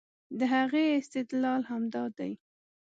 [0.39, 2.33] د هغې استدلال همدا دی